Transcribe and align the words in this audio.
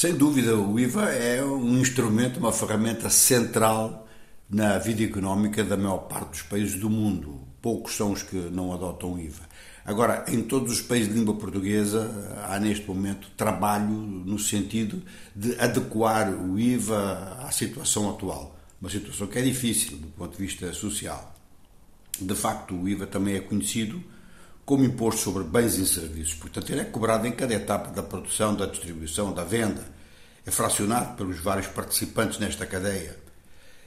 Sem 0.00 0.14
dúvida, 0.14 0.56
o 0.56 0.78
IVA 0.78 1.06
é 1.06 1.44
um 1.44 1.80
instrumento, 1.80 2.38
uma 2.38 2.52
ferramenta 2.52 3.10
central 3.10 4.06
na 4.48 4.78
vida 4.78 5.02
económica 5.02 5.64
da 5.64 5.76
maior 5.76 6.06
parte 6.06 6.30
dos 6.30 6.42
países 6.42 6.78
do 6.78 6.88
mundo. 6.88 7.40
Poucos 7.60 7.96
são 7.96 8.12
os 8.12 8.22
que 8.22 8.36
não 8.36 8.72
adotam 8.72 9.14
o 9.14 9.18
IVA. 9.18 9.42
Agora, 9.84 10.24
em 10.28 10.40
todos 10.40 10.74
os 10.74 10.80
países 10.80 11.08
de 11.08 11.18
língua 11.18 11.34
portuguesa, 11.34 12.08
há 12.48 12.60
neste 12.60 12.86
momento 12.86 13.28
trabalho 13.36 13.90
no 13.90 14.38
sentido 14.38 15.02
de 15.34 15.58
adequar 15.58 16.32
o 16.32 16.56
IVA 16.56 17.36
à 17.40 17.50
situação 17.50 18.08
atual. 18.08 18.56
Uma 18.80 18.90
situação 18.90 19.26
que 19.26 19.40
é 19.40 19.42
difícil 19.42 19.96
do 19.96 20.06
ponto 20.12 20.36
de 20.36 20.46
vista 20.46 20.72
social. 20.74 21.34
De 22.20 22.36
facto, 22.36 22.72
o 22.72 22.88
IVA 22.88 23.08
também 23.08 23.34
é 23.34 23.40
conhecido 23.40 24.00
como 24.68 24.84
imposto 24.84 25.22
sobre 25.22 25.44
bens 25.44 25.78
e 25.78 25.86
serviços. 25.86 26.34
Portanto, 26.34 26.68
ele 26.70 26.82
é 26.82 26.84
cobrado 26.84 27.26
em 27.26 27.32
cada 27.32 27.54
etapa 27.54 27.90
da 27.90 28.02
produção, 28.02 28.54
da 28.54 28.66
distribuição, 28.66 29.32
da 29.32 29.42
venda. 29.42 29.82
É 30.44 30.50
fracionado 30.50 31.16
pelos 31.16 31.40
vários 31.40 31.66
participantes 31.68 32.38
nesta 32.38 32.66
cadeia. 32.66 33.18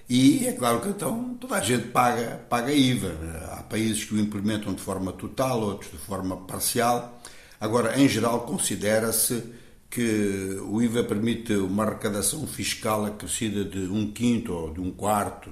E 0.10 0.48
é 0.48 0.54
claro 0.54 0.82
que 0.82 0.90
então 0.90 1.36
toda 1.40 1.54
a 1.58 1.62
gente 1.62 1.90
paga, 1.90 2.42
paga 2.50 2.74
IVA. 2.74 3.16
Há 3.52 3.62
países 3.62 4.06
que 4.06 4.16
o 4.16 4.20
implementam 4.20 4.74
de 4.74 4.82
forma 4.82 5.14
total, 5.14 5.62
outros 5.62 5.92
de 5.92 6.00
forma 6.00 6.36
parcial. 6.36 7.22
Agora, 7.60 8.02
em 8.02 8.10
geral, 8.10 8.40
considera-se 8.48 9.44
que 9.88 10.58
o 10.64 10.82
IVA 10.82 11.04
permite 11.04 11.54
uma 11.54 11.84
arrecadação 11.84 12.48
fiscal 12.48 13.06
acrescida 13.06 13.64
de 13.64 13.82
um 13.82 14.12
quinto 14.12 14.52
ou 14.52 14.74
de 14.74 14.82
um 14.82 14.90
quarto 14.90 15.52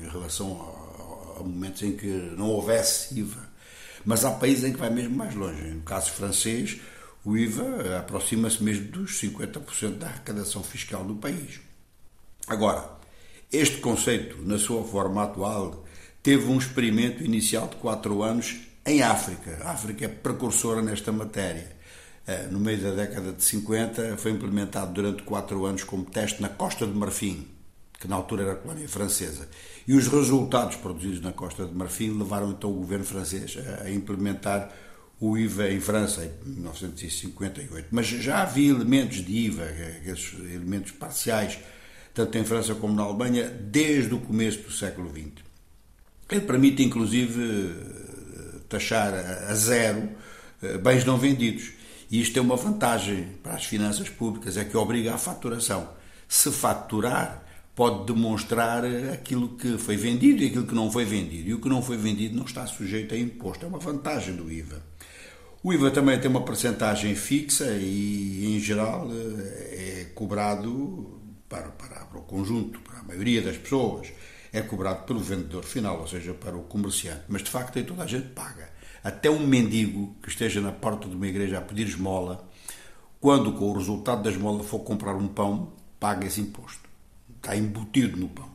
em 0.00 0.08
relação 0.08 1.36
a, 1.36 1.42
momentos 1.42 1.82
em 1.82 1.96
que 1.96 2.06
não 2.36 2.46
houvesse 2.46 3.18
IVA. 3.18 3.49
Mas 4.04 4.24
há 4.24 4.30
países 4.30 4.64
em 4.64 4.72
que 4.72 4.78
vai 4.78 4.90
mesmo 4.90 5.16
mais 5.16 5.34
longe. 5.34 5.62
No 5.62 5.82
caso 5.82 6.10
francês, 6.12 6.80
o 7.24 7.36
IVA 7.36 7.98
aproxima-se 7.98 8.62
mesmo 8.62 8.86
dos 8.86 9.20
50% 9.20 9.98
da 9.98 10.06
arrecadação 10.06 10.62
fiscal 10.62 11.04
do 11.04 11.16
país. 11.16 11.60
Agora, 12.46 12.98
este 13.52 13.78
conceito, 13.78 14.36
na 14.42 14.58
sua 14.58 14.82
forma 14.84 15.22
atual, 15.22 15.84
teve 16.22 16.46
um 16.46 16.58
experimento 16.58 17.22
inicial 17.22 17.68
de 17.68 17.76
quatro 17.76 18.22
anos 18.22 18.60
em 18.86 19.02
África. 19.02 19.58
A 19.64 19.72
África 19.72 20.04
é 20.04 20.08
precursora 20.08 20.80
nesta 20.80 21.12
matéria. 21.12 21.76
Eh, 22.26 22.48
no 22.50 22.60
meio 22.60 22.80
da 22.80 22.92
década 22.92 23.32
de 23.32 23.42
50, 23.42 24.16
foi 24.16 24.32
implementado 24.32 24.92
durante 24.92 25.22
quatro 25.22 25.64
anos 25.66 25.84
como 25.84 26.04
teste 26.04 26.40
na 26.40 26.48
Costa 26.48 26.86
de 26.86 26.92
Marfim, 26.92 27.48
que 28.00 28.08
na 28.08 28.16
altura 28.16 28.42
era 28.44 28.56
colónia 28.56 28.88
francesa. 28.88 29.46
E 29.86 29.92
os 29.94 30.08
resultados 30.08 30.76
produzidos 30.76 31.20
na 31.20 31.32
Costa 31.32 31.66
de 31.66 31.74
Marfim 31.74 32.18
levaram 32.18 32.50
então 32.50 32.70
o 32.70 32.74
governo 32.74 33.04
francês 33.04 33.58
a 33.84 33.90
implementar 33.90 34.72
o 35.20 35.36
IVA 35.36 35.70
em 35.70 35.80
França 35.80 36.24
em 36.24 36.48
1958. 36.48 37.88
Mas 37.90 38.06
já 38.06 38.40
havia 38.40 38.70
elementos 38.70 39.18
de 39.18 39.36
IVA, 39.36 39.66
elementos 40.52 40.92
parciais, 40.92 41.58
tanto 42.14 42.38
em 42.38 42.44
França 42.44 42.74
como 42.74 42.94
na 42.94 43.02
Alemanha, 43.02 43.50
desde 43.50 44.14
o 44.14 44.18
começo 44.18 44.60
do 44.62 44.72
século 44.72 45.10
XX. 45.10 45.44
Ele 46.30 46.40
permite, 46.40 46.82
inclusive, 46.82 47.74
taxar 48.66 49.12
a 49.14 49.54
zero 49.54 50.08
eh, 50.62 50.78
bens 50.78 51.04
não 51.04 51.18
vendidos. 51.18 51.72
E 52.10 52.20
isto 52.20 52.38
é 52.38 52.42
uma 52.42 52.56
vantagem 52.56 53.36
para 53.42 53.54
as 53.54 53.64
finanças 53.66 54.08
públicas, 54.08 54.56
é 54.56 54.64
que 54.64 54.76
obriga 54.76 55.14
à 55.14 55.18
faturação. 55.18 55.90
Se 56.26 56.50
faturar, 56.50 57.44
pode 57.80 58.04
demonstrar 58.04 58.84
aquilo 59.10 59.56
que 59.56 59.78
foi 59.78 59.96
vendido 59.96 60.42
e 60.42 60.48
aquilo 60.48 60.66
que 60.66 60.74
não 60.74 60.92
foi 60.92 61.06
vendido. 61.06 61.48
E 61.48 61.54
o 61.54 61.60
que 61.62 61.68
não 61.70 61.80
foi 61.80 61.96
vendido 61.96 62.36
não 62.36 62.44
está 62.44 62.66
sujeito 62.66 63.14
a 63.14 63.18
imposto. 63.18 63.64
É 63.64 63.68
uma 63.70 63.78
vantagem 63.78 64.36
do 64.36 64.52
IVA. 64.52 64.82
O 65.62 65.72
IVA 65.72 65.90
também 65.90 66.20
tem 66.20 66.30
uma 66.30 66.44
percentagem 66.44 67.14
fixa 67.14 67.64
e, 67.80 68.54
em 68.54 68.60
geral, 68.60 69.08
é 69.10 70.08
cobrado 70.14 71.22
para, 71.48 71.70
para, 71.70 72.04
para 72.04 72.18
o 72.18 72.22
conjunto, 72.24 72.80
para 72.80 72.98
a 72.98 73.02
maioria 73.02 73.40
das 73.40 73.56
pessoas. 73.56 74.08
É 74.52 74.60
cobrado 74.60 75.06
pelo 75.06 75.20
vendedor 75.20 75.64
final, 75.64 76.00
ou 76.00 76.06
seja, 76.06 76.34
para 76.34 76.58
o 76.58 76.64
comerciante. 76.64 77.22
Mas, 77.28 77.42
de 77.42 77.48
facto, 77.48 77.78
aí 77.78 77.84
toda 77.86 78.02
a 78.02 78.06
gente 78.06 78.28
paga. 78.34 78.68
Até 79.02 79.30
um 79.30 79.46
mendigo 79.46 80.14
que 80.22 80.28
esteja 80.28 80.60
na 80.60 80.70
porta 80.70 81.08
de 81.08 81.16
uma 81.16 81.26
igreja 81.26 81.56
a 81.56 81.62
pedir 81.62 81.86
esmola, 81.86 82.46
quando, 83.18 83.54
com 83.54 83.70
o 83.70 83.72
resultado 83.72 84.22
da 84.22 84.28
esmola, 84.28 84.62
for 84.62 84.80
comprar 84.80 85.16
um 85.16 85.28
pão, 85.28 85.72
paga 85.98 86.26
esse 86.26 86.42
imposto 86.42 86.89
está 87.40 87.56
embutido 87.56 88.16
no 88.16 88.28
pão. 88.28 88.50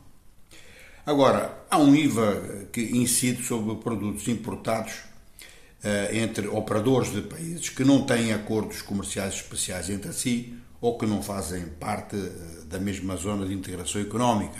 Agora, 1.04 1.64
há 1.70 1.78
um 1.78 1.94
IVA 1.94 2.68
que 2.72 2.80
incide 2.80 3.44
sobre 3.44 3.76
produtos 3.76 4.26
importados 4.28 4.92
uh, 5.84 6.14
entre 6.14 6.48
operadores 6.48 7.12
de 7.12 7.22
países 7.22 7.68
que 7.68 7.84
não 7.84 8.02
têm 8.02 8.32
acordos 8.32 8.82
comerciais 8.82 9.34
especiais 9.34 9.88
entre 9.90 10.12
si 10.12 10.54
ou 10.80 10.98
que 10.98 11.06
não 11.06 11.22
fazem 11.22 11.64
parte 11.78 12.16
uh, 12.16 12.64
da 12.66 12.80
mesma 12.80 13.16
zona 13.16 13.46
de 13.46 13.54
integração 13.54 14.00
económica. 14.00 14.58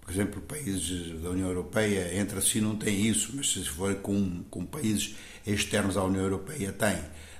Por 0.00 0.12
exemplo, 0.12 0.40
países 0.42 1.20
da 1.20 1.30
União 1.30 1.48
Europeia 1.48 2.16
entre 2.16 2.40
si 2.40 2.60
não 2.60 2.76
têm 2.76 3.06
isso, 3.06 3.32
mas 3.34 3.52
se 3.52 3.64
for 3.64 3.94
com, 3.96 4.42
com 4.50 4.64
países 4.64 5.14
externos 5.46 5.96
à 5.96 6.04
União 6.04 6.22
Europeia 6.22 6.72
têm. 6.72 6.98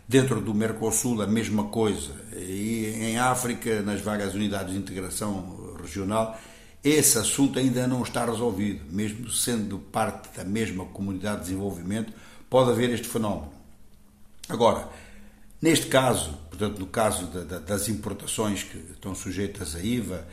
Dentro 0.08 0.40
do 0.40 0.52
Mercosul, 0.52 1.22
a 1.22 1.26
mesma 1.26 1.64
coisa. 1.64 2.12
E 2.36 2.86
em 3.00 3.18
África, 3.18 3.82
nas 3.82 4.00
várias 4.00 4.34
unidades 4.34 4.72
de 4.74 4.78
integração 4.78 5.71
regional, 5.82 6.38
esse 6.82 7.18
assunto 7.18 7.58
ainda 7.58 7.86
não 7.86 8.02
está 8.02 8.24
resolvido. 8.24 8.84
Mesmo 8.90 9.30
sendo 9.30 9.78
parte 9.78 10.36
da 10.36 10.44
mesma 10.44 10.84
comunidade 10.86 11.40
de 11.40 11.42
desenvolvimento, 11.44 12.12
pode 12.48 12.70
haver 12.70 12.90
este 12.90 13.08
fenómeno. 13.08 13.52
Agora, 14.48 14.88
neste 15.60 15.86
caso, 15.86 16.36
portanto, 16.50 16.78
no 16.78 16.86
caso 16.86 17.26
das 17.26 17.88
importações 17.88 18.62
que 18.64 18.76
estão 18.92 19.14
sujeitas 19.14 19.76
a 19.76 19.80
IVA, 19.80 20.26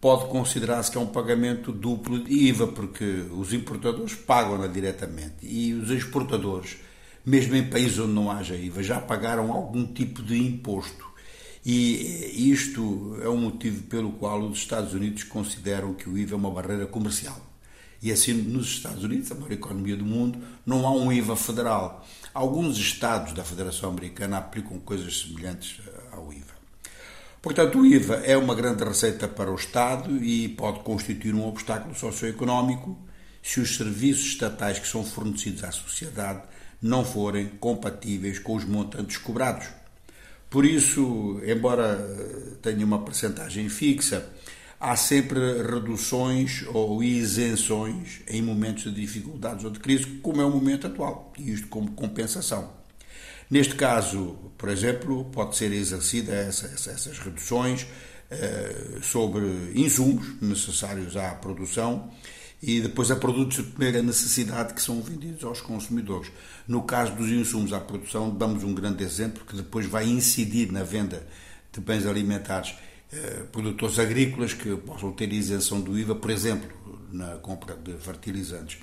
pode 0.00 0.26
considerar-se 0.26 0.90
que 0.90 0.98
é 0.98 1.00
um 1.00 1.06
pagamento 1.06 1.70
duplo 1.70 2.24
de 2.24 2.32
IVA, 2.48 2.66
porque 2.66 3.24
os 3.30 3.52
importadores 3.52 4.14
pagam-na 4.14 4.66
diretamente 4.66 5.46
e 5.46 5.72
os 5.72 5.90
exportadores, 5.90 6.78
mesmo 7.24 7.54
em 7.54 7.70
países 7.70 8.00
onde 8.00 8.12
não 8.12 8.28
haja 8.28 8.56
IVA, 8.56 8.82
já 8.82 9.00
pagaram 9.00 9.52
algum 9.52 9.86
tipo 9.86 10.20
de 10.20 10.36
imposto. 10.36 11.11
E 11.64 12.50
isto 12.52 13.18
é 13.22 13.28
um 13.28 13.36
motivo 13.36 13.84
pelo 13.84 14.12
qual 14.12 14.40
os 14.42 14.58
Estados 14.58 14.94
Unidos 14.94 15.22
consideram 15.22 15.94
que 15.94 16.08
o 16.08 16.18
IVA 16.18 16.34
é 16.34 16.36
uma 16.36 16.50
barreira 16.50 16.86
comercial. 16.86 17.40
E 18.02 18.10
assim, 18.10 18.32
nos 18.32 18.66
Estados 18.66 19.04
Unidos, 19.04 19.30
a 19.30 19.36
maior 19.36 19.52
economia 19.52 19.96
do 19.96 20.04
mundo, 20.04 20.40
não 20.66 20.84
há 20.84 20.90
um 20.90 21.12
IVA 21.12 21.36
federal. 21.36 22.04
Alguns 22.34 22.76
estados 22.76 23.32
da 23.32 23.44
Federação 23.44 23.90
Americana 23.90 24.38
aplicam 24.38 24.80
coisas 24.80 25.20
semelhantes 25.20 25.80
ao 26.10 26.32
IVA. 26.32 26.52
Portanto, 27.40 27.78
o 27.78 27.86
IVA 27.86 28.16
é 28.24 28.36
uma 28.36 28.56
grande 28.56 28.82
receita 28.82 29.28
para 29.28 29.52
o 29.52 29.54
Estado 29.54 30.16
e 30.22 30.48
pode 30.48 30.80
constituir 30.80 31.34
um 31.34 31.46
obstáculo 31.46 31.94
socioeconómico 31.94 32.98
se 33.40 33.60
os 33.60 33.76
serviços 33.76 34.26
estatais 34.26 34.80
que 34.80 34.86
são 34.86 35.04
fornecidos 35.04 35.62
à 35.62 35.70
sociedade 35.70 36.42
não 36.80 37.04
forem 37.04 37.48
compatíveis 37.60 38.40
com 38.40 38.56
os 38.56 38.64
montantes 38.64 39.16
cobrados. 39.16 39.68
Por 40.52 40.66
isso, 40.66 41.40
embora 41.46 41.96
tenha 42.60 42.84
uma 42.84 43.02
percentagem 43.02 43.70
fixa, 43.70 44.28
há 44.78 44.94
sempre 44.96 45.40
reduções 45.62 46.66
ou 46.74 47.02
isenções 47.02 48.20
em 48.28 48.42
momentos 48.42 48.84
de 48.84 49.00
dificuldades 49.00 49.64
ou 49.64 49.70
de 49.70 49.80
crise, 49.80 50.04
como 50.22 50.42
é 50.42 50.44
o 50.44 50.50
momento 50.50 50.86
atual, 50.86 51.32
e 51.38 51.52
isto 51.52 51.68
como 51.68 51.92
compensação. 51.92 52.70
Neste 53.48 53.74
caso, 53.76 54.52
por 54.58 54.68
exemplo, 54.68 55.24
pode 55.32 55.56
ser 55.56 55.72
exercida 55.72 56.34
essa, 56.34 56.66
essas 56.66 57.18
reduções 57.18 57.86
eh, 58.30 58.98
sobre 59.00 59.46
insumos 59.74 60.38
necessários 60.38 61.16
à 61.16 61.30
produção 61.30 62.10
e 62.62 62.80
depois 62.80 63.10
a 63.10 63.16
produtos 63.16 63.56
de 63.56 63.64
primeira 63.64 64.00
necessidade 64.00 64.72
que 64.72 64.80
são 64.80 65.02
vendidos 65.02 65.42
aos 65.42 65.60
consumidores. 65.60 66.30
No 66.68 66.82
caso 66.82 67.12
dos 67.16 67.28
insumos 67.28 67.72
à 67.72 67.80
produção, 67.80 68.30
damos 68.30 68.62
um 68.62 68.72
grande 68.72 69.02
exemplo 69.02 69.44
que 69.44 69.56
depois 69.56 69.84
vai 69.86 70.06
incidir 70.06 70.70
na 70.70 70.84
venda 70.84 71.26
de 71.72 71.80
bens 71.80 72.06
alimentares. 72.06 72.74
Eh, 73.12 73.44
produtores 73.50 73.98
agrícolas 73.98 74.54
que 74.54 74.76
possam 74.76 75.10
ter 75.12 75.32
isenção 75.32 75.80
do 75.80 75.98
IVA, 75.98 76.14
por 76.14 76.30
exemplo, 76.30 76.70
na 77.10 77.36
compra 77.38 77.74
de 77.74 77.94
fertilizantes. 77.94 78.78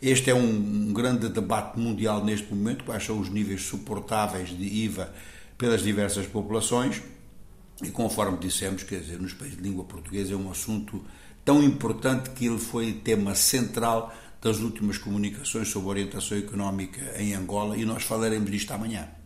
Este 0.00 0.30
é 0.30 0.34
um, 0.34 0.88
um 0.88 0.92
grande 0.92 1.28
debate 1.28 1.78
mundial 1.78 2.22
neste 2.22 2.52
momento, 2.52 2.84
quais 2.84 3.04
são 3.04 3.18
os 3.18 3.30
níveis 3.30 3.62
suportáveis 3.62 4.50
de 4.50 4.62
IVA 4.62 5.12
pelas 5.56 5.82
diversas 5.82 6.26
populações. 6.26 7.00
E 7.82 7.90
conforme 7.90 8.36
dissemos, 8.36 8.82
quer 8.82 9.00
dizer, 9.00 9.18
nos 9.18 9.32
países 9.32 9.56
de 9.56 9.62
língua 9.62 9.84
portuguesa 9.84 10.34
é 10.34 10.36
um 10.36 10.50
assunto 10.50 11.02
tão 11.44 11.62
importante 11.62 12.30
que 12.30 12.46
ele 12.46 12.58
foi 12.58 12.92
tema 12.92 13.34
central 13.34 14.14
das 14.40 14.58
últimas 14.58 14.98
comunicações 14.98 15.68
sobre 15.68 15.90
orientação 15.90 16.36
económica 16.36 17.14
em 17.16 17.34
Angola 17.34 17.76
e 17.76 17.84
nós 17.84 18.02
falaremos 18.02 18.50
disto 18.50 18.72
amanhã. 18.72 19.08